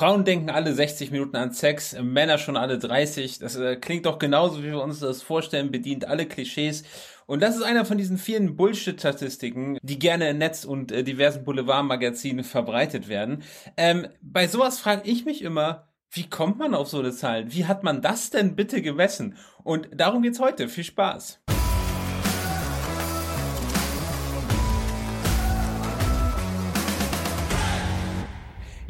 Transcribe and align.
Frauen 0.00 0.24
denken 0.24 0.48
alle 0.48 0.72
60 0.72 1.10
Minuten 1.10 1.36
an 1.36 1.52
Sex, 1.52 1.94
Männer 2.00 2.38
schon 2.38 2.56
alle 2.56 2.78
30. 2.78 3.38
Das 3.38 3.56
äh, 3.56 3.76
klingt 3.76 4.06
doch 4.06 4.18
genauso, 4.18 4.62
wie 4.62 4.68
wir 4.68 4.82
uns 4.82 5.00
das 5.00 5.20
vorstellen, 5.20 5.70
bedient 5.70 6.06
alle 6.06 6.24
Klischees. 6.24 6.84
Und 7.26 7.42
das 7.42 7.54
ist 7.54 7.64
einer 7.64 7.84
von 7.84 7.98
diesen 7.98 8.16
vielen 8.16 8.56
Bullshit-Statistiken, 8.56 9.76
die 9.82 9.98
gerne 9.98 10.30
im 10.30 10.38
Netz 10.38 10.64
und 10.64 10.90
äh, 10.90 11.04
diversen 11.04 11.44
Boulevardmagazinen 11.44 12.44
verbreitet 12.44 13.08
werden. 13.08 13.42
Ähm, 13.76 14.08
bei 14.22 14.48
sowas 14.48 14.78
frage 14.78 15.02
ich 15.04 15.26
mich 15.26 15.42
immer, 15.42 15.90
wie 16.10 16.30
kommt 16.30 16.56
man 16.56 16.74
auf 16.74 16.88
so 16.88 17.00
eine 17.00 17.12
Zahl? 17.12 17.52
Wie 17.52 17.66
hat 17.66 17.82
man 17.82 18.00
das 18.00 18.30
denn 18.30 18.56
bitte 18.56 18.80
gemessen? 18.80 19.36
Und 19.64 19.90
darum 19.94 20.22
geht's 20.22 20.40
heute. 20.40 20.68
Viel 20.70 20.84
Spaß. 20.84 21.42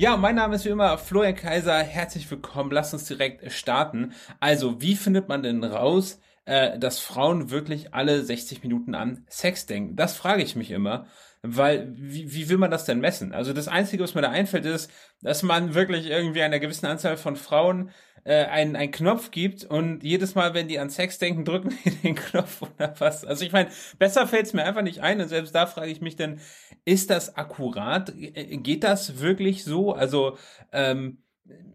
Ja, 0.01 0.17
mein 0.17 0.37
Name 0.37 0.55
ist 0.55 0.65
wie 0.65 0.71
immer 0.71 0.97
Florian 0.97 1.35
Kaiser. 1.35 1.77
Herzlich 1.83 2.31
willkommen. 2.31 2.71
Lass 2.71 2.95
uns 2.95 3.05
direkt 3.05 3.53
starten. 3.53 4.15
Also, 4.41 4.81
wie 4.81 4.97
findet 4.97 5.29
man 5.29 5.43
denn 5.43 5.63
raus, 5.63 6.19
äh, 6.45 6.79
dass 6.79 6.99
Frauen 6.99 7.51
wirklich 7.51 7.95
alle 7.95 8.23
60 8.25 8.63
Minuten 8.63 8.95
an 8.95 9.25
Sex 9.29 9.67
denken? 9.67 9.97
Das 9.97 10.17
frage 10.17 10.43
ich 10.43 10.57
mich 10.57 10.71
immer, 10.71 11.07
weil 11.43 11.93
wie, 11.97 12.33
wie 12.35 12.49
will 12.49 12.59
man 12.59 12.71
das 12.71 12.85
denn 12.85 13.01
messen? 13.01 13.33
Also 13.33 13.53
das 13.53 13.69
Einzige, 13.69 14.03
was 14.03 14.15
mir 14.15 14.23
da 14.23 14.31
einfällt, 14.31 14.67
ist, 14.67 14.91
dass 15.23 15.43
man 15.43 15.75
wirklich 15.75 16.07
irgendwie 16.07 16.43
einer 16.43 16.59
gewissen 16.59 16.87
Anzahl 16.87 17.17
von 17.17 17.37
Frauen 17.37 17.91
äh, 18.25 18.45
einen, 18.45 18.77
einen 18.77 18.91
Knopf 18.91 19.31
gibt 19.31 19.65
und 19.65 20.03
jedes 20.03 20.35
Mal, 20.35 20.53
wenn 20.55 20.69
die 20.69 20.79
an 20.79 20.91
Sex 20.91 21.19
denken, 21.19 21.45
drücken 21.45 21.75
die 21.85 21.91
den 22.03 22.15
Knopf 22.15 22.63
oder 22.63 22.95
was. 22.99 23.25
Also 23.25 23.45
ich 23.45 23.53
meine, 23.53 23.71
besser 23.99 24.27
fällt 24.27 24.47
es 24.47 24.53
mir 24.53 24.65
einfach 24.65 24.83
nicht 24.83 25.01
ein 25.01 25.21
und 25.21 25.29
selbst 25.29 25.55
da 25.55 25.67
frage 25.67 25.91
ich 25.91 26.01
mich 26.01 26.17
dann, 26.17 26.41
ist 26.85 27.11
das 27.11 27.37
akkurat? 27.37 28.11
Äh, 28.19 28.59
geht 28.59 28.85
das 28.85 29.21
wirklich 29.21 29.65
so? 29.65 29.93
Also 29.93 30.37
ähm, 30.73 31.23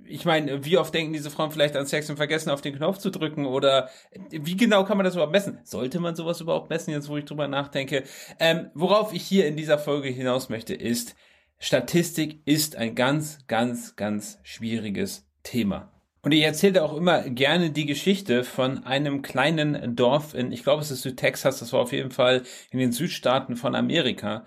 ich 0.08 0.26
meine, 0.26 0.64
wie 0.66 0.78
oft 0.78 0.94
denken 0.94 1.14
diese 1.14 1.32
Frauen 1.32 1.52
vielleicht 1.52 1.76
an 1.76 1.88
Sex 1.88 2.10
und 2.10 2.18
vergessen 2.18 2.50
auf 2.50 2.62
den 2.62 2.76
Knopf 2.76 2.98
zu 2.98 3.10
drücken 3.10 3.46
oder 3.46 3.90
wie 4.30 4.56
genau 4.56 4.84
kann 4.84 4.98
man 4.98 5.04
das 5.04 5.16
überhaupt 5.16 5.32
messen? 5.32 5.60
Sollte 5.64 6.00
man 6.00 6.16
sowas 6.16 6.42
überhaupt 6.42 6.70
messen, 6.70 6.92
jetzt 6.92 7.10
wo 7.10 7.18
ich 7.18 7.26
drüber 7.26 7.48
nachdenke? 7.48 8.04
Ähm, 8.40 8.70
worauf 8.74 9.14
ich 9.14 9.24
hier 9.24 9.48
in 9.48 9.58
dieser 9.58 9.80
Folge 9.80 10.10
hinaus 10.10 10.50
möchte, 10.50 10.74
ist, 10.74 11.16
Statistik 11.58 12.42
ist 12.46 12.76
ein 12.76 12.96
ganz, 12.96 13.40
ganz, 13.48 13.96
ganz 13.96 14.40
schwieriges 14.44 15.28
Thema. 15.44 15.92
Und 16.22 16.32
ich 16.32 16.42
erzähle 16.42 16.84
auch 16.84 16.96
immer 16.98 17.22
gerne 17.30 17.70
die 17.70 17.86
Geschichte 17.86 18.44
von 18.44 18.84
einem 18.84 19.22
kleinen 19.22 19.96
Dorf 19.96 20.34
in, 20.34 20.52
ich 20.52 20.64
glaube 20.64 20.82
es 20.82 20.90
ist 20.90 21.04
Südtexas, 21.04 21.60
das 21.60 21.72
war 21.72 21.82
auf 21.82 21.92
jeden 21.92 22.10
Fall 22.10 22.42
in 22.72 22.80
den 22.80 22.92
Südstaaten 22.92 23.56
von 23.56 23.76
Amerika. 23.76 24.46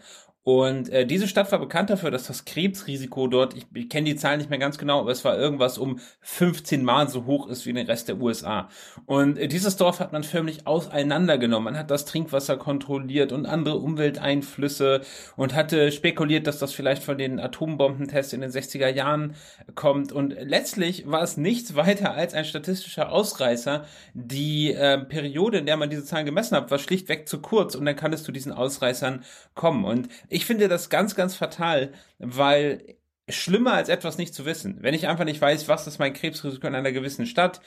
Und 0.48 0.88
äh, 0.88 1.04
diese 1.04 1.28
Stadt 1.28 1.52
war 1.52 1.58
bekannt 1.58 1.91
dafür, 1.91 2.10
dass 2.10 2.27
das 2.27 2.46
Krebsrisiko 2.46 3.27
dort, 3.27 3.54
ich, 3.54 3.66
ich 3.74 3.91
kenne 3.91 4.06
die 4.06 4.16
Zahlen 4.16 4.38
nicht 4.38 4.48
mehr 4.48 4.58
ganz 4.58 4.78
genau, 4.78 5.00
aber 5.00 5.10
es 5.10 5.22
war 5.22 5.36
irgendwas 5.36 5.77
um 5.77 6.00
15 6.22 6.82
Mal 6.82 7.06
so 7.10 7.27
hoch 7.27 7.48
ist 7.48 7.66
wie 7.66 7.70
in 7.70 7.77
den 7.77 7.86
Rest 7.86 8.08
der 8.08 8.18
USA. 8.18 8.70
Und 9.04 9.36
äh, 9.36 9.46
dieses 9.46 9.76
Dorf 9.76 10.00
hat 10.00 10.14
man 10.14 10.24
förmlich 10.24 10.66
auseinandergenommen. 10.66 11.74
Man 11.74 11.78
hat 11.78 11.91
das 11.91 12.06
Trinkwasser 12.06 12.56
kontrolliert 12.56 13.30
und 13.30 13.44
andere 13.44 13.76
Umwelteinflüsse 13.76 15.02
und 15.36 15.54
hatte 15.54 15.92
spekuliert, 15.92 16.46
dass 16.46 16.58
das 16.58 16.72
vielleicht 16.72 17.02
von 17.02 17.19
den 17.19 17.41
Atombombentests 17.41 18.32
in 18.32 18.41
den 18.41 18.50
60er 18.50 18.88
Jahren 18.88 19.34
kommt. 19.74 20.12
Und 20.12 20.30
letztlich 20.30 21.06
war 21.10 21.22
es 21.22 21.36
nichts 21.36 21.74
weiter 21.74 22.14
als 22.14 22.32
ein 22.32 22.46
statistischer 22.46 23.12
Ausreißer. 23.12 23.84
Die 24.14 24.72
äh, 24.72 24.96
Periode, 24.96 25.58
in 25.58 25.66
der 25.66 25.76
man 25.76 25.91
diese 25.91 26.06
Zahlen 26.06 26.24
gemessen 26.24 26.56
hat, 26.56 26.70
war 26.70 26.78
schlichtweg 26.78 27.28
zu 27.28 27.42
kurz 27.42 27.74
und 27.74 27.84
dann 27.84 27.96
kann 27.96 28.14
es 28.14 28.22
zu 28.22 28.32
diesen 28.32 28.52
Ausreißern 28.52 29.24
kommen. 29.54 29.84
Und 29.84 30.08
finde 30.44 30.69
das 30.69 30.91
ganz, 30.91 31.14
ganz 31.14 31.34
fatal, 31.34 31.92
weil 32.19 32.97
schlimmer 33.28 33.75
als 33.75 33.89
etwas 33.89 34.19
nicht 34.19 34.34
zu 34.34 34.44
wissen. 34.47 34.78
Wenn 34.81 34.94
ich 34.94 35.06
einfach 35.06 35.25
nicht 35.25 35.41
weiß, 35.41 35.69
was 35.69 35.86
ist 35.86 35.98
mein 35.98 36.14
Krebsrisiko 36.14 36.67
in 36.67 36.75
einer 36.75 36.92
gewissen 36.92 37.27
Stadt, 37.27 37.61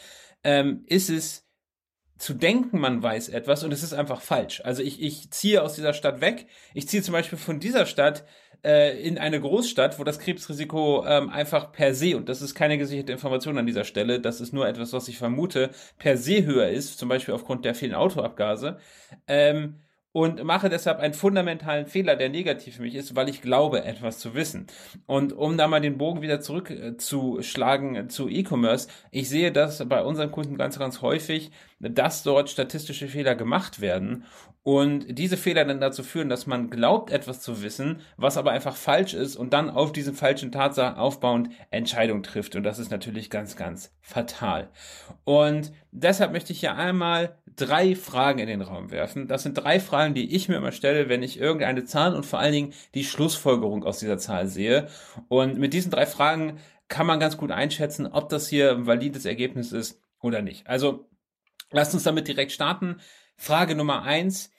ähm, 0.44 0.84
ist 0.88 1.10
es 1.10 1.48
zu 2.18 2.34
denken, 2.36 2.80
man 2.80 3.02
weiß 3.02 3.30
etwas 3.30 3.64
und 3.64 3.72
es 3.72 3.82
ist 3.84 3.94
einfach 3.94 4.22
falsch. 4.22 4.62
Also 4.64 4.84
ich, 4.84 5.02
ich 5.02 5.32
ziehe 5.32 5.64
aus 5.64 5.74
dieser 5.74 5.94
Stadt 5.94 6.22
weg. 6.22 6.48
Ich 6.74 6.88
ziehe 6.88 7.02
zum 7.02 7.14
Beispiel 7.14 7.38
von 7.38 7.60
dieser 7.60 7.88
Stadt 7.88 8.26
äh, 8.64 9.02
in 9.02 9.18
eine 9.18 9.42
Großstadt, 9.42 9.98
wo 9.98 10.04
das 10.04 10.20
Krebsrisiko 10.20 11.04
ähm, 11.08 11.30
einfach 11.30 11.72
per 11.72 11.96
se, 11.96 12.16
und 12.16 12.30
das 12.30 12.44
ist 12.44 12.54
keine 12.54 12.78
gesicherte 12.78 13.12
Information 13.12 13.58
an 13.58 13.66
dieser 13.66 13.86
Stelle, 13.86 14.20
das 14.20 14.40
ist 14.40 14.54
nur 14.54 14.68
etwas, 14.68 14.94
was 14.94 15.08
ich 15.08 15.18
vermute, 15.18 15.72
per 15.98 16.16
se 16.18 16.46
höher 16.46 16.70
ist, 16.70 17.00
zum 17.00 17.10
Beispiel 17.10 17.34
aufgrund 17.34 17.66
der 17.66 17.74
vielen 17.74 17.96
Autoabgase. 17.96 18.78
Ähm, 19.28 19.80
und 20.14 20.44
mache 20.44 20.70
deshalb 20.70 21.00
einen 21.00 21.14
fundamentalen 21.14 21.88
Fehler, 21.88 22.16
der 22.16 22.30
negativ 22.30 22.76
für 22.76 22.82
mich 22.82 22.96
ist, 22.96 23.16
weil 23.16 23.30
ich 23.30 23.42
glaube, 23.42 23.84
etwas 23.84 24.20
zu 24.20 24.34
wissen. 24.34 24.68
Und 25.06 25.34
um 25.34 25.58
da 25.58 25.68
mal 25.68 25.82
den 25.82 25.98
Bogen 25.98 26.22
wieder 26.22 26.42
zurückzuschlagen 26.42 27.96
äh, 27.96 28.08
zu 28.08 28.28
E-Commerce, 28.28 28.88
ich 29.12 29.30
sehe 29.30 29.52
das 29.52 29.88
bei 29.88 30.04
unseren 30.04 30.32
Kunden 30.32 30.58
ganz, 30.58 30.78
ganz 30.78 31.02
häufig, 31.02 31.52
dass 31.80 32.24
dort 32.24 32.50
statistische 32.50 33.08
Fehler 33.08 33.36
gemacht 33.36 33.82
werden 33.82 34.26
und 34.64 35.18
diese 35.18 35.38
Fehler 35.38 35.66
dann 35.66 35.82
dazu 35.82 36.04
führen, 36.04 36.30
dass 36.30 36.46
man 36.46 36.70
glaubt, 36.70 37.10
etwas 37.10 37.42
zu 37.42 37.64
wissen, 37.64 38.02
was 38.18 38.38
aber 38.38 38.52
einfach 38.52 38.76
falsch 38.76 39.16
ist 39.16 39.36
und 39.36 39.54
dann 39.54 39.72
auf 39.72 39.92
diesen 39.92 40.14
falschen 40.14 40.52
Tatsachen 40.52 40.98
aufbauend 40.98 41.50
Entscheidungen 41.72 42.22
trifft. 42.22 42.56
Und 42.56 42.64
das 42.64 42.78
ist 42.78 42.92
natürlich 42.92 43.32
ganz, 43.32 43.56
ganz 43.56 43.92
fatal. 44.02 44.70
Und 45.24 45.72
deshalb 45.92 46.32
möchte 46.32 46.54
ich 46.54 46.60
hier 46.60 46.76
einmal 46.76 47.41
drei 47.68 47.96
Fragen 47.96 48.40
in 48.40 48.48
den 48.48 48.62
Raum 48.62 48.92
werfen. 48.92 49.28
Das 49.28 49.44
sind 49.44 49.54
drei 49.56 49.80
Fragen, 49.80 50.14
die 50.14 50.36
ich 50.36 50.50
mir 50.50 50.56
immer 50.56 50.72
stelle, 50.72 51.10
wenn 51.10 51.24
ich 51.24 51.40
irgendeine 51.40 51.86
Zahl 51.86 52.16
und 52.16 52.26
vor 52.26 52.40
allen 52.40 52.54
Dingen 52.54 52.74
die 52.96 53.04
Schlussfolgerung 53.04 53.84
aus 53.84 54.00
dieser 54.00 54.18
Zahl 54.18 54.48
sehe. 54.48 54.88
Und 55.28 55.58
mit 55.58 55.74
diesen 55.74 55.92
drei 55.92 56.06
Fragen 56.06 56.60
kann 56.88 57.08
man 57.08 57.20
ganz 57.20 57.38
gut 57.38 57.52
einschätzen, 57.52 58.08
ob 58.08 58.30
das 58.30 58.50
hier 58.50 58.72
ein 58.72 58.88
valides 58.88 59.26
Ergebnis 59.26 59.72
ist 59.72 60.02
oder 60.22 60.42
nicht. 60.42 60.68
Also 60.68 61.10
lasst 61.72 61.94
uns 61.94 62.04
damit 62.04 62.28
direkt 62.28 62.52
starten. 62.52 62.98
Frage 63.38 63.76
Nummer 63.76 64.04
eins. 64.04 64.52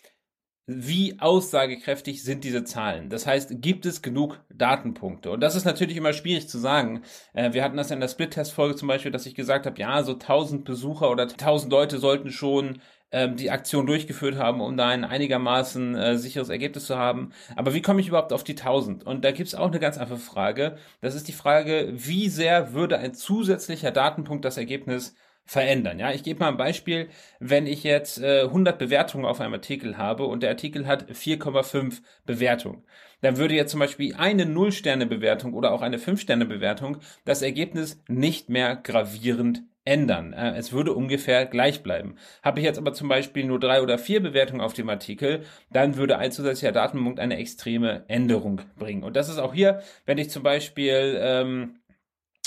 Wie 0.66 1.18
aussagekräftig 1.18 2.22
sind 2.22 2.44
diese 2.44 2.62
Zahlen? 2.62 3.08
Das 3.10 3.26
heißt, 3.26 3.60
gibt 3.60 3.84
es 3.84 4.00
genug 4.00 4.40
Datenpunkte? 4.48 5.30
Und 5.32 5.40
das 5.40 5.56
ist 5.56 5.64
natürlich 5.64 5.96
immer 5.96 6.12
schwierig 6.12 6.48
zu 6.48 6.56
sagen. 6.58 7.02
Äh, 7.32 7.52
wir 7.52 7.64
hatten 7.64 7.76
das 7.76 7.90
in 7.90 7.98
der 7.98 8.06
Split-Test-Folge 8.06 8.76
zum 8.76 8.86
Beispiel, 8.86 9.10
dass 9.10 9.26
ich 9.26 9.34
gesagt 9.34 9.66
habe, 9.66 9.80
ja, 9.80 10.04
so 10.04 10.12
1000 10.12 10.64
Besucher 10.64 11.10
oder 11.10 11.24
1000 11.24 11.72
Leute 11.72 11.98
sollten 11.98 12.30
schon 12.30 12.80
ähm, 13.10 13.34
die 13.36 13.50
Aktion 13.50 13.86
durchgeführt 13.86 14.36
haben, 14.36 14.60
um 14.60 14.76
da 14.76 14.88
ein 14.88 15.04
einigermaßen 15.04 15.96
äh, 15.96 16.16
sicheres 16.16 16.48
Ergebnis 16.48 16.86
zu 16.86 16.96
haben. 16.96 17.32
Aber 17.56 17.74
wie 17.74 17.82
komme 17.82 18.00
ich 18.00 18.06
überhaupt 18.08 18.32
auf 18.32 18.44
die 18.44 18.56
1000? 18.56 19.04
Und 19.04 19.24
da 19.24 19.32
gibt 19.32 19.48
es 19.48 19.56
auch 19.56 19.66
eine 19.66 19.80
ganz 19.80 19.98
einfache 19.98 20.20
Frage. 20.20 20.76
Das 21.00 21.16
ist 21.16 21.26
die 21.26 21.32
Frage, 21.32 21.90
wie 21.92 22.28
sehr 22.28 22.72
würde 22.72 22.98
ein 22.98 23.14
zusätzlicher 23.14 23.90
Datenpunkt 23.90 24.44
das 24.44 24.58
Ergebnis 24.58 25.14
verändern. 25.44 25.98
Ja, 25.98 26.12
ich 26.12 26.22
gebe 26.22 26.40
mal 26.40 26.48
ein 26.48 26.56
Beispiel, 26.56 27.08
wenn 27.40 27.66
ich 27.66 27.82
jetzt 27.82 28.22
äh, 28.22 28.42
100 28.42 28.78
Bewertungen 28.78 29.24
auf 29.24 29.40
einem 29.40 29.54
Artikel 29.54 29.98
habe 29.98 30.24
und 30.24 30.42
der 30.42 30.50
Artikel 30.50 30.86
hat 30.86 31.10
4,5 31.10 32.00
Bewertungen, 32.24 32.84
dann 33.20 33.36
würde 33.36 33.54
jetzt 33.54 33.70
zum 33.70 33.80
Beispiel 33.80 34.14
eine 34.14 34.46
Null-Sterne-Bewertung 34.46 35.54
oder 35.54 35.72
auch 35.72 35.82
eine 35.82 35.98
Fünf-Sterne-Bewertung 35.98 36.98
das 37.24 37.42
Ergebnis 37.42 38.02
nicht 38.08 38.48
mehr 38.48 38.76
gravierend 38.76 39.62
ändern. 39.84 40.32
Äh, 40.32 40.56
es 40.56 40.72
würde 40.72 40.92
ungefähr 40.92 41.46
gleich 41.46 41.82
bleiben. 41.82 42.16
Habe 42.42 42.60
ich 42.60 42.64
jetzt 42.64 42.78
aber 42.78 42.92
zum 42.92 43.08
Beispiel 43.08 43.44
nur 43.44 43.58
drei 43.58 43.82
oder 43.82 43.98
vier 43.98 44.22
Bewertungen 44.22 44.60
auf 44.60 44.74
dem 44.74 44.88
Artikel, 44.88 45.42
dann 45.70 45.96
würde 45.96 46.18
ein 46.18 46.32
zusätzlicher 46.32 46.72
Datenpunkt 46.72 47.18
eine 47.18 47.36
extreme 47.38 48.04
Änderung 48.08 48.60
bringen. 48.76 49.02
Und 49.02 49.16
das 49.16 49.28
ist 49.28 49.38
auch 49.38 49.54
hier, 49.54 49.82
wenn 50.06 50.18
ich 50.18 50.30
zum 50.30 50.42
Beispiel 50.42 51.18
ähm, 51.20 51.80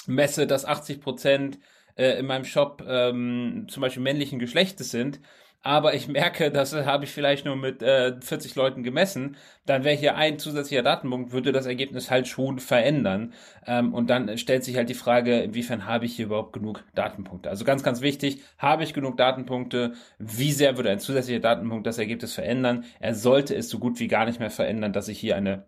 messe, 0.07 0.47
dass 0.47 0.65
80 0.65 1.01
Prozent 1.01 1.59
äh, 1.95 2.19
in 2.19 2.25
meinem 2.25 2.45
Shop 2.45 2.83
ähm, 2.87 3.67
zum 3.69 3.81
Beispiel 3.81 4.03
männlichen 4.03 4.39
Geschlechtes 4.39 4.91
sind, 4.91 5.19
aber 5.65 5.95
ich 5.95 6.07
merke, 6.07 6.51
das 6.51 6.73
habe 6.75 7.05
ich 7.05 7.11
vielleicht 7.11 7.45
nur 7.45 7.55
mit 7.55 7.81
äh, 7.81 8.21
40 8.21 8.53
Leuten 8.55 8.83
gemessen, 8.83 9.35
dann 9.65 9.83
wäre 9.83 9.95
hier 9.95 10.15
ein 10.15 10.37
zusätzlicher 10.37 10.83
Datenpunkt, 10.83 11.31
würde 11.31 11.51
das 11.51 11.65
Ergebnis 11.65 12.11
halt 12.11 12.27
schon 12.27 12.59
verändern. 12.59 13.33
Ähm, 13.65 13.93
und 13.95 14.11
dann 14.11 14.37
stellt 14.37 14.63
sich 14.63 14.77
halt 14.77 14.89
die 14.89 14.93
Frage, 14.93 15.39
inwiefern 15.41 15.87
habe 15.87 16.05
ich 16.05 16.15
hier 16.15 16.25
überhaupt 16.27 16.53
genug 16.53 16.83
Datenpunkte? 16.93 17.49
Also 17.49 17.65
ganz, 17.65 17.81
ganz 17.81 18.01
wichtig, 18.01 18.43
habe 18.59 18.83
ich 18.83 18.93
genug 18.93 19.17
Datenpunkte? 19.17 19.93
Wie 20.19 20.51
sehr 20.51 20.77
würde 20.77 20.91
ein 20.91 20.99
zusätzlicher 20.99 21.39
Datenpunkt 21.39 21.87
das 21.87 21.97
Ergebnis 21.97 22.33
verändern? 22.35 22.85
Er 22.99 23.15
sollte 23.15 23.55
es 23.55 23.67
so 23.67 23.79
gut 23.79 23.99
wie 23.99 24.07
gar 24.07 24.25
nicht 24.25 24.39
mehr 24.39 24.51
verändern, 24.51 24.93
dass 24.93 25.07
ich 25.07 25.19
hier 25.19 25.35
eine 25.35 25.67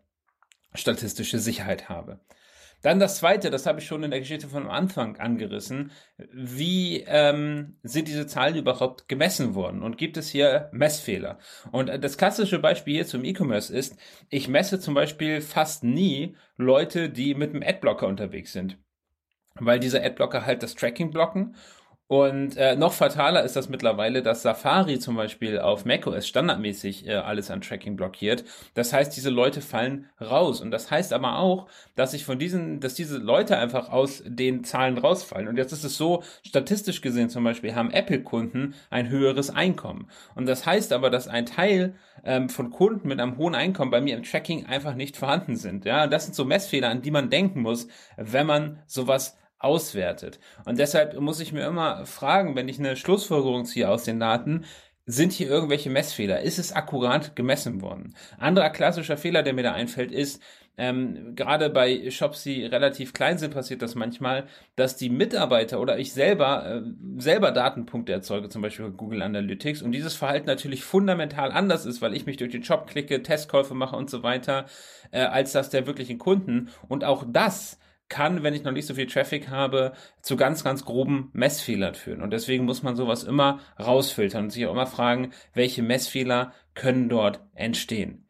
statistische 0.76 1.40
Sicherheit 1.40 1.90
habe. 1.90 2.20
Dann 2.82 3.00
das 3.00 3.18
Zweite, 3.18 3.50
das 3.50 3.66
habe 3.66 3.80
ich 3.80 3.88
schon 3.88 4.04
in 4.04 4.12
der 4.12 4.20
Geschichte 4.20 4.48
von 4.48 4.68
Anfang 4.68 5.18
angerissen. 5.18 5.92
Wie 6.32 7.04
ähm, 7.08 7.78
sind 7.82 8.08
diese 8.08 8.28
Zahlen 8.28 8.56
überhaupt 8.56 9.08
gemessen 9.08 9.56
worden? 9.56 9.82
Und 9.82 9.98
gibt 9.98 10.16
es 10.16 10.30
hier 10.30 10.70
Messfehler? 10.72 11.40
Und 11.72 11.88
das 12.04 12.18
klassische 12.18 12.60
Beispiel 12.60 12.96
hier 12.96 13.08
zum 13.08 13.24
E-Commerce 13.24 13.76
ist, 13.76 13.98
ich 14.30 14.48
messe 14.48 14.80
zum 14.80 14.94
Beispiel 14.94 15.42
fast 15.42 15.84
nie 15.84 16.36
Leute, 16.56 17.10
die 17.10 17.34
mit 17.34 17.54
einem 17.54 17.64
Adblocker 17.64 18.08
unterwegs 18.08 18.54
sind. 18.54 18.78
Weil 19.56 19.80
diese 19.80 20.04
Adblocker 20.04 20.46
halt 20.46 20.62
das 20.62 20.76
Tracking 20.76 21.10
blocken 21.10 21.56
Und 22.08 22.56
äh, 22.56 22.78
noch 22.78 22.94
fataler 22.94 23.44
ist 23.44 23.58
das 23.58 23.68
mittlerweile, 23.68 24.22
dass 24.22 24.42
Safari 24.42 24.98
zum 24.98 25.18
Beispiel 25.18 25.60
auf 25.60 25.84
macOS 25.84 26.26
standardmäßig 26.26 27.06
äh, 27.06 27.16
alles 27.16 27.52
an 27.52 27.60
Tracking 27.60 27.98
blockiert. 27.98 28.46
Das 28.76 28.94
heißt, 28.94 29.16
diese 29.16 29.30
Leute 29.30 29.60
fallen 29.60 30.10
raus. 30.22 30.62
Und 30.62 30.72
das 30.72 30.90
heißt 30.90 31.12
aber 31.12 31.38
auch, 31.38 31.68
dass 31.96 32.14
ich 32.14 32.24
von 32.24 32.40
diesen, 32.40 32.80
dass 32.80 32.94
diese 32.94 33.18
Leute 33.18 33.58
einfach 33.58 33.90
aus 33.90 34.24
den 34.26 34.64
Zahlen 34.64 34.98
rausfallen. 34.98 35.50
Und 35.50 35.58
jetzt 35.58 35.74
ist 35.74 35.84
es 35.84 35.98
so, 35.98 36.24
statistisch 36.46 37.02
gesehen 37.02 37.30
zum 37.30 37.44
Beispiel 37.44 37.76
haben 37.76 37.92
Apple-Kunden 37.92 38.76
ein 38.90 39.10
höheres 39.10 39.50
Einkommen. 39.50 40.08
Und 40.34 40.46
das 40.46 40.66
heißt 40.66 40.94
aber, 40.94 41.10
dass 41.10 41.28
ein 41.28 41.46
Teil 41.46 41.94
ähm, 42.24 42.48
von 42.48 42.70
Kunden 42.70 43.10
mit 43.10 43.20
einem 43.20 43.38
hohen 43.38 43.54
Einkommen 43.54 43.92
bei 43.92 44.00
mir 44.00 44.16
im 44.16 44.24
Tracking 44.24 44.66
einfach 44.66 44.96
nicht 44.96 45.18
vorhanden 45.18 45.58
sind. 45.58 45.84
Ja, 45.84 46.08
das 46.08 46.24
sind 46.24 46.36
so 46.36 46.46
Messfehler, 46.46 46.88
an 46.90 47.02
die 47.02 47.12
man 47.12 47.30
denken 47.30 47.62
muss, 47.62 47.90
wenn 48.16 48.48
man 48.48 48.80
sowas 48.86 49.36
auswertet. 49.60 50.40
Und 50.66 50.80
deshalb 50.80 51.20
muss 51.20 51.40
ich 51.40 51.54
mir 51.54 51.66
immer 51.66 52.06
fragen, 52.06 52.56
wenn 52.56 52.70
ich 52.70 52.80
eine 52.80 52.96
Schlussfolgerung 52.96 53.66
ziehe 53.66 53.90
aus 53.90 54.04
den 54.04 54.20
Daten, 54.20 54.66
sind 55.06 55.32
hier 55.32 55.48
irgendwelche 55.48 55.90
Messfehler? 55.90 56.42
Ist 56.42 56.60
es 56.60 56.74
akkurat 56.74 57.36
gemessen 57.36 57.82
worden? 57.82 58.14
Anderer 58.38 58.70
klassischer 58.70 59.18
Fehler, 59.18 59.42
der 59.42 59.54
mir 59.54 59.64
da 59.64 59.72
einfällt, 59.72 60.12
ist, 60.12 60.42
ähm, 60.80 61.36
gerade 61.36 61.72
bei 61.72 62.12
Shops, 62.12 62.44
die 62.44 62.64
relativ 62.64 63.14
klein 63.14 63.40
sind, 63.40 63.54
passiert 63.54 63.82
das 63.82 63.96
manchmal, 63.96 64.46
dass 64.76 64.96
die 64.96 65.10
Mitarbeiter 65.10 65.80
oder 65.80 65.98
ich 65.98 66.14
selber 66.14 66.66
äh, 66.68 66.82
selber 67.18 67.52
Datenpunkte 67.52 68.12
erzeuge, 68.12 68.50
zum 68.50 68.62
Beispiel 68.62 68.92
Google 68.92 69.24
Analytics, 69.24 69.82
und 69.82 69.92
dieses 69.92 70.14
Verhalten 70.16 70.46
natürlich 70.46 70.84
fundamental 70.84 71.52
anders 71.52 71.86
ist, 71.88 72.02
weil 72.02 72.14
ich 72.16 72.28
mich 72.28 72.38
durch 72.38 72.52
den 72.52 72.64
Shop 72.64 72.86
klicke, 72.86 73.24
Testkäufe 73.24 73.74
mache 73.74 73.96
und 73.96 74.10
so 74.12 74.22
weiter, 74.22 74.66
äh, 75.12 75.22
als 75.22 75.52
das 75.52 75.72
der 75.72 75.88
wirklichen 75.88 76.20
Kunden. 76.20 76.70
Und 76.88 77.04
auch 77.04 77.26
das 77.28 77.80
kann, 78.10 78.44
wenn 78.44 78.54
ich 78.54 78.64
noch 78.64 78.72
nicht 78.72 78.86
so 78.86 78.94
viel 78.94 79.08
Traffic 79.08 79.50
habe, 79.50 79.94
zu 80.22 80.38
ganz, 80.38 80.64
ganz 80.64 80.86
groben 80.86 81.30
Messfehlern 81.34 81.96
führen. 81.96 82.22
Und 82.22 82.32
deswegen 82.32 82.66
muss 82.66 82.84
man 82.84 82.96
sowas 82.96 83.24
immer 83.24 83.60
rausfiltern 83.80 84.46
und 84.46 84.50
sich 84.52 84.66
auch 84.66 84.72
immer 84.72 84.88
fragen, 84.88 85.32
welche 85.54 85.84
Messfehler 85.84 86.54
können 86.74 87.10
dort 87.10 87.42
entstehen. 87.54 88.30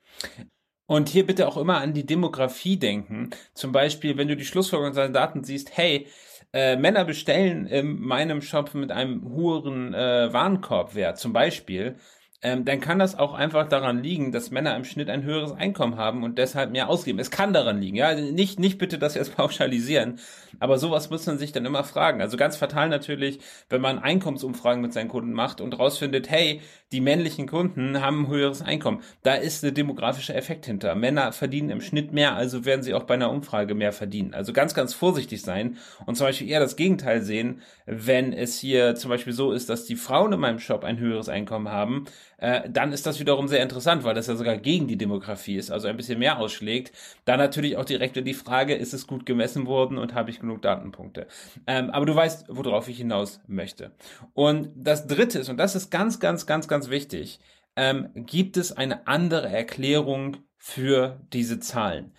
Und 0.87 1.09
hier 1.09 1.25
bitte 1.25 1.47
auch 1.47 1.57
immer 1.57 1.81
an 1.81 1.93
die 1.93 2.05
Demografie 2.05 2.77
denken. 2.77 3.31
Zum 3.53 3.73
Beispiel, 3.73 4.17
wenn 4.17 4.29
du 4.29 4.37
die 4.37 4.45
Schlussfolgerung 4.45 4.93
seiner 4.93 5.13
Daten 5.13 5.43
siehst, 5.43 5.75
hey, 5.75 6.07
äh, 6.53 6.77
Männer 6.77 7.03
bestellen 7.03 7.67
in 7.67 7.99
meinem 7.99 8.41
Shop 8.41 8.73
mit 8.73 8.91
einem 8.91 9.29
hohen 9.29 9.93
äh, 9.93 10.31
Warenkorbwert, 10.31 11.19
zum 11.19 11.33
Beispiel, 11.33 11.97
ähm, 12.43 12.65
dann 12.65 12.79
kann 12.79 12.99
das 12.99 13.17
auch 13.17 13.33
einfach 13.33 13.67
daran 13.67 14.03
liegen, 14.03 14.31
dass 14.31 14.51
Männer 14.51 14.75
im 14.75 14.83
Schnitt 14.83 15.09
ein 15.09 15.23
höheres 15.23 15.53
Einkommen 15.53 15.97
haben 15.97 16.23
und 16.23 16.37
deshalb 16.37 16.71
mehr 16.71 16.87
ausgeben. 16.87 17.17
Es 17.17 17.31
kann 17.31 17.51
daran 17.51 17.81
liegen, 17.81 17.97
ja. 17.97 18.13
Nicht, 18.13 18.59
nicht 18.59 18.77
bitte 18.77 18.99
das 18.99 19.15
jetzt 19.15 19.35
pauschalisieren, 19.37 20.19
aber 20.59 20.77
sowas 20.77 21.09
muss 21.09 21.25
man 21.25 21.39
sich 21.39 21.51
dann 21.51 21.65
immer 21.65 21.83
fragen. 21.83 22.21
Also 22.21 22.37
ganz 22.37 22.55
fatal 22.55 22.89
natürlich, 22.89 23.39
wenn 23.69 23.81
man 23.81 23.97
Einkommensumfragen 23.97 24.83
mit 24.83 24.93
seinen 24.93 25.07
Kunden 25.07 25.33
macht 25.33 25.61
und 25.61 25.79
rausfindet, 25.79 26.29
hey, 26.29 26.61
die 26.91 27.01
männlichen 27.01 27.47
Kunden 27.47 28.01
haben 28.01 28.25
ein 28.25 28.27
höheres 28.27 28.61
Einkommen. 28.61 29.01
Da 29.23 29.33
ist 29.33 29.63
der 29.63 29.71
demografische 29.71 30.35
Effekt 30.35 30.67
hinter. 30.67 30.93
Männer 30.93 31.31
verdienen 31.31 31.71
im 31.71 31.81
Schnitt 31.81 32.13
mehr, 32.13 32.35
also 32.35 32.65
werden 32.65 32.83
sie 32.83 32.93
auch 32.93 33.03
bei 33.03 33.15
einer 33.15 33.31
Umfrage 33.31 33.73
mehr 33.73 33.91
verdienen. 33.91 34.35
Also 34.35 34.53
ganz, 34.53 34.75
ganz 34.75 34.93
vorsichtig 34.93 35.41
sein 35.41 35.77
und 36.05 36.15
zum 36.15 36.27
Beispiel 36.27 36.49
eher 36.49 36.59
das 36.59 36.75
Gegenteil 36.75 37.23
sehen, 37.23 37.61
wenn 37.87 38.31
es 38.31 38.59
hier 38.59 38.95
zum 38.95 39.09
Beispiel 39.09 39.33
so 39.33 39.51
ist, 39.51 39.69
dass 39.69 39.85
die 39.85 39.95
Frauen 39.95 40.33
in 40.33 40.39
meinem 40.39 40.59
Shop 40.59 40.83
ein 40.83 40.99
höheres 40.99 41.29
Einkommen 41.29 41.69
haben, 41.69 42.05
äh, 42.37 42.69
dann 42.69 42.91
ist 42.91 43.05
das 43.05 43.19
wiederum 43.19 43.47
sehr 43.47 43.63
interessant, 43.63 44.03
weil 44.03 44.15
das 44.15 44.27
ja 44.27 44.35
sogar 44.35 44.57
gegen 44.57 44.87
die 44.87 44.97
Demografie 44.97 45.57
ist, 45.57 45.71
also 45.71 45.87
ein 45.87 45.97
bisschen 45.97 46.19
mehr 46.19 46.39
ausschlägt. 46.39 46.91
Dann 47.25 47.39
natürlich 47.39 47.77
auch 47.77 47.85
direkt 47.85 48.15
die 48.15 48.33
Frage, 48.33 48.75
ist 48.75 48.93
es 48.93 49.07
gut 49.07 49.25
gemessen 49.25 49.65
worden 49.65 49.97
und 49.97 50.13
habe 50.13 50.29
ich 50.29 50.39
genug 50.39 50.61
Datenpunkte? 50.61 51.27
Ähm, 51.65 51.89
aber 51.89 52.05
du 52.05 52.15
weißt, 52.15 52.45
worauf 52.49 52.87
ich 52.87 52.97
hinaus 52.97 53.41
möchte. 53.47 53.91
Und 54.33 54.71
das 54.75 55.07
Dritte 55.07 55.39
ist, 55.39 55.49
und 55.49 55.57
das 55.57 55.75
ist 55.75 55.89
ganz, 55.89 56.19
ganz, 56.19 56.45
ganz, 56.45 56.67
ganz 56.67 56.89
wichtig, 56.89 57.39
ähm, 57.75 58.09
gibt 58.15 58.57
es 58.57 58.71
eine 58.71 59.07
andere 59.07 59.49
Erklärung 59.49 60.37
für 60.57 61.21
diese 61.31 61.59
Zahlen? 61.59 62.13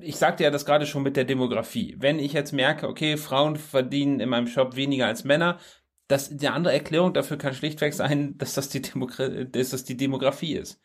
ich 0.00 0.16
sagte 0.16 0.44
ja 0.44 0.50
das 0.50 0.66
gerade 0.66 0.86
schon 0.86 1.02
mit 1.02 1.16
der 1.16 1.24
Demografie. 1.24 1.96
Wenn 1.98 2.18
ich 2.18 2.32
jetzt 2.32 2.52
merke, 2.52 2.88
okay, 2.88 3.16
Frauen 3.16 3.56
verdienen 3.56 4.20
in 4.20 4.28
meinem 4.28 4.46
Shop 4.46 4.76
weniger 4.76 5.06
als 5.06 5.24
Männer, 5.24 5.58
das, 6.10 6.36
die 6.36 6.48
andere 6.48 6.74
Erklärung 6.74 7.14
dafür 7.14 7.38
kann 7.38 7.54
schlichtweg 7.54 7.94
sein, 7.94 8.36
dass 8.38 8.54
das 8.54 8.68
die, 8.68 8.82
dass 8.82 9.70
das 9.70 9.84
die 9.84 9.96
Demografie 9.96 10.54
ist. 10.54 10.80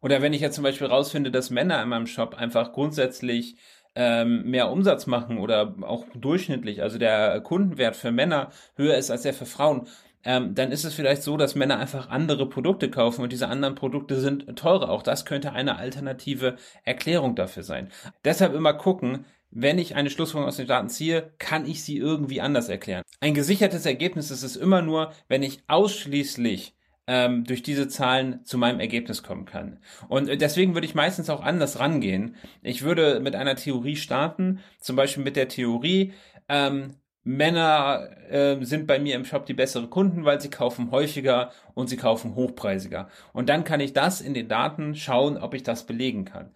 Oder 0.00 0.22
wenn 0.22 0.32
ich 0.32 0.40
jetzt 0.40 0.54
zum 0.54 0.64
Beispiel 0.64 0.86
rausfinde, 0.86 1.30
dass 1.30 1.50
Männer 1.50 1.82
in 1.82 1.88
meinem 1.88 2.06
Shop 2.06 2.34
einfach 2.34 2.72
grundsätzlich 2.72 3.56
ähm, 3.94 4.42
mehr 4.44 4.70
Umsatz 4.70 5.06
machen 5.06 5.38
oder 5.38 5.74
auch 5.82 6.06
durchschnittlich, 6.14 6.82
also 6.82 6.98
der 6.98 7.40
Kundenwert 7.40 7.96
für 7.96 8.12
Männer 8.12 8.50
höher 8.76 8.96
ist 8.96 9.10
als 9.10 9.22
der 9.22 9.34
für 9.34 9.46
Frauen, 9.46 9.88
ähm, 10.24 10.54
dann 10.54 10.72
ist 10.72 10.84
es 10.84 10.94
vielleicht 10.94 11.22
so, 11.22 11.36
dass 11.36 11.54
Männer 11.54 11.78
einfach 11.78 12.08
andere 12.08 12.48
Produkte 12.48 12.90
kaufen 12.90 13.22
und 13.22 13.32
diese 13.32 13.48
anderen 13.48 13.74
Produkte 13.76 14.20
sind 14.20 14.56
teurer. 14.56 14.90
Auch 14.90 15.02
das 15.02 15.24
könnte 15.24 15.52
eine 15.52 15.76
alternative 15.78 16.56
Erklärung 16.84 17.34
dafür 17.36 17.62
sein. 17.62 17.90
Deshalb 18.24 18.54
immer 18.54 18.74
gucken, 18.74 19.24
wenn 19.50 19.78
ich 19.78 19.94
eine 19.94 20.10
Schlussfolgerung 20.10 20.48
aus 20.48 20.56
den 20.56 20.66
Daten 20.66 20.88
ziehe, 20.88 21.32
kann 21.38 21.66
ich 21.66 21.82
sie 21.82 21.96
irgendwie 21.96 22.40
anders 22.40 22.68
erklären. 22.68 23.02
Ein 23.20 23.34
gesichertes 23.34 23.86
Ergebnis 23.86 24.30
ist 24.30 24.42
es 24.42 24.56
immer 24.56 24.82
nur, 24.82 25.12
wenn 25.28 25.42
ich 25.42 25.62
ausschließlich 25.68 26.74
ähm, 27.06 27.44
durch 27.44 27.62
diese 27.62 27.88
Zahlen 27.88 28.44
zu 28.44 28.58
meinem 28.58 28.80
Ergebnis 28.80 29.22
kommen 29.22 29.46
kann. 29.46 29.78
Und 30.08 30.28
deswegen 30.40 30.74
würde 30.74 30.86
ich 30.86 30.94
meistens 30.94 31.30
auch 31.30 31.40
anders 31.42 31.80
rangehen. 31.80 32.36
Ich 32.62 32.82
würde 32.82 33.20
mit 33.20 33.34
einer 33.34 33.56
Theorie 33.56 33.96
starten, 33.96 34.60
zum 34.78 34.96
Beispiel 34.96 35.24
mit 35.24 35.36
der 35.36 35.48
Theorie, 35.48 36.12
ähm, 36.48 36.94
Männer 37.24 38.08
äh, 38.30 38.56
sind 38.64 38.86
bei 38.86 38.98
mir 38.98 39.14
im 39.14 39.26
Shop 39.26 39.44
die 39.44 39.52
besseren 39.52 39.90
Kunden, 39.90 40.24
weil 40.24 40.40
sie 40.40 40.48
kaufen 40.48 40.90
häufiger 40.90 41.50
und 41.74 41.88
sie 41.88 41.98
kaufen 41.98 42.34
hochpreisiger. 42.34 43.08
Und 43.34 43.50
dann 43.50 43.64
kann 43.64 43.80
ich 43.80 43.92
das 43.92 44.22
in 44.22 44.32
den 44.32 44.48
Daten 44.48 44.94
schauen, 44.94 45.36
ob 45.36 45.52
ich 45.52 45.62
das 45.62 45.84
belegen 45.84 46.24
kann. 46.24 46.52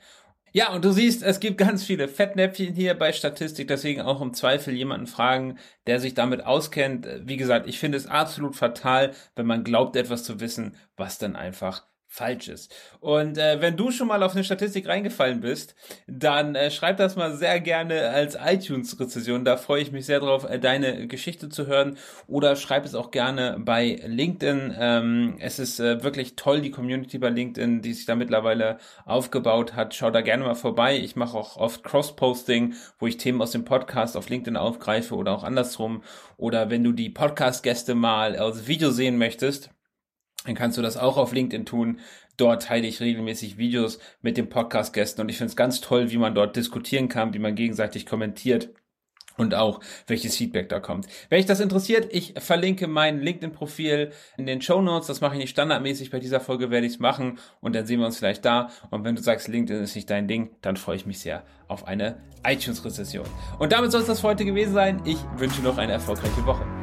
Ja, 0.55 0.73
und 0.75 0.85
du 0.85 0.93
siehst, 0.93 1.23
es 1.23 1.41
gibt 1.41 1.57
ganz 1.59 1.83
viele 1.85 2.09
Fettnäpfchen 2.09 2.75
hier 2.75 2.95
bei 2.95 3.13
Statistik, 3.13 3.69
deswegen 3.69 4.03
auch 4.03 4.21
im 4.21 4.35
Zweifel 4.35 4.75
jemanden 4.75 5.07
fragen, 5.07 5.59
der 5.87 5.99
sich 5.99 6.13
damit 6.15 6.45
auskennt. 6.45 7.07
Wie 7.23 7.37
gesagt, 7.39 7.67
ich 7.67 7.79
finde 7.79 7.97
es 7.97 8.07
absolut 8.07 8.55
fatal, 8.57 9.13
wenn 9.35 9.47
man 9.47 9.65
glaubt, 9.65 9.97
etwas 9.97 10.25
zu 10.25 10.41
wissen, 10.41 10.77
was 10.97 11.17
dann 11.19 11.37
einfach 11.37 11.87
falsch 12.13 12.49
ist. 12.49 12.75
Und 13.01 13.39
äh, 13.39 13.63
wenn 13.63 13.75
du 13.75 13.91
schon 13.91 14.07
mal 14.07 14.23
auf 14.23 14.35
eine 14.35 14.45
Statistik 14.45 14.87
reingefallen 14.87 15.41
bist, 15.41 15.75
dann 16.07 16.55
äh, 16.55 16.71
schreib 16.71 16.99
das 16.99 17.17
mal 17.17 17.35
sehr 17.35 17.59
gerne 17.59 18.11
als 18.11 18.37
iTunes-Rezession. 18.39 19.47
Da 19.47 19.57
freue 19.57 19.81
ich 19.81 19.93
mich 19.93 20.05
sehr 20.05 20.21
drauf, 20.21 20.45
äh, 20.45 20.59
deine 20.59 21.07
Geschichte 21.07 21.49
zu 21.49 21.67
hören. 21.67 21.97
Oder 22.27 22.55
schreib 22.57 22.85
es 22.85 22.95
auch 22.95 23.13
gerne 23.13 23.57
bei 23.59 23.99
LinkedIn. 24.05 24.75
Ähm, 24.79 25.37
es 25.41 25.59
ist 25.59 25.81
äh, 25.81 26.05
wirklich 26.05 26.37
toll, 26.37 26.61
die 26.61 26.71
Community 26.71 27.17
bei 27.17 27.31
LinkedIn, 27.31 27.81
die 27.81 27.95
sich 27.95 28.05
da 28.05 28.15
mittlerweile 28.15 28.77
aufgebaut 29.07 29.75
hat. 29.75 29.95
Schau 29.95 30.11
da 30.11 30.21
gerne 30.21 30.45
mal 30.45 30.55
vorbei. 30.55 30.99
Ich 30.99 31.17
mache 31.17 31.39
auch 31.39 31.57
oft 31.57 31.83
Cross-Posting, 31.83 32.75
wo 32.99 33.07
ich 33.07 33.17
Themen 33.17 33.41
aus 33.41 33.53
dem 33.53 33.65
Podcast 33.65 34.19
auf 34.19 34.29
LinkedIn 34.29 34.59
aufgreife 34.59 35.15
oder 35.15 35.33
auch 35.33 35.45
andersrum. 35.45 36.03
Oder 36.37 36.69
wenn 36.69 36.85
du 36.85 36.93
die 36.93 37.09
Podcast-Gäste 37.09 37.95
mal 37.95 38.37
als 38.37 38.67
Video 38.67 38.91
sehen 38.91 39.17
möchtest, 39.17 39.71
dann 40.45 40.55
kannst 40.55 40.79
du 40.79 40.83
das 40.83 40.97
auch 40.97 41.17
auf 41.17 41.33
LinkedIn 41.33 41.67
tun. 41.67 42.01
Dort 42.37 42.65
teile 42.65 42.87
ich 42.87 43.01
regelmäßig 43.01 43.59
Videos 43.59 43.99
mit 44.23 44.37
den 44.37 44.49
Podcast-Gästen 44.49 45.21
und 45.21 45.29
ich 45.29 45.37
finde 45.37 45.51
es 45.51 45.57
ganz 45.57 45.81
toll, 45.81 46.11
wie 46.11 46.19
man 46.19 46.35
dort 46.35 46.57
diskutieren 46.57 47.09
kann, 47.09 47.35
wie 47.35 47.39
man 47.39 47.55
gegenseitig 47.55 48.07
kommentiert 48.07 48.71
und 49.37 49.55
auch 49.55 49.81
welches 50.07 50.37
Feedback 50.37 50.69
da 50.69 50.81
kommt. 50.81 51.07
Wenn 51.29 51.39
euch 51.39 51.47
das 51.47 51.61
interessiert, 51.61 52.09
ich 52.11 52.35
verlinke 52.39 52.87
mein 52.87 53.21
LinkedIn-Profil 53.21 54.13
in 54.37 54.47
den 54.47 54.61
Show 54.61 54.83
Notes. 54.83 55.07
Das 55.07 55.21
mache 55.21 55.35
ich 55.35 55.41
nicht 55.41 55.51
standardmäßig. 55.51 56.11
Bei 56.11 56.19
dieser 56.19 56.41
Folge 56.41 56.71
werde 56.71 56.87
ich 56.87 56.95
es 56.95 56.99
machen 56.99 57.39
und 57.61 57.75
dann 57.75 57.87
sehen 57.87 58.01
wir 58.01 58.07
uns 58.07 58.19
vielleicht 58.19 58.45
da. 58.45 58.71
Und 58.91 59.05
wenn 59.05 59.17
du 59.17 59.23
sagst, 59.23 59.49
LinkedIn 59.49 59.83
ist 59.83 59.95
nicht 59.95 60.11
dein 60.11 60.29
Ding, 60.29 60.51
dann 60.61 60.77
freue 60.77 60.97
ich 60.97 61.07
mich 61.07 61.21
sehr 61.21 61.45
auf 61.69 61.87
eine 61.87 62.17
iTunes-Rezession. 62.47 63.27
Und 63.59 63.73
damit 63.73 63.93
soll 63.93 64.03
es 64.03 64.07
das 64.07 64.21
für 64.21 64.29
heute 64.29 64.45
gewesen 64.45 64.75
sein. 64.75 65.01
Ich 65.05 65.19
wünsche 65.37 65.63
noch 65.63 65.79
eine 65.79 65.93
erfolgreiche 65.93 66.45
Woche. 66.45 66.82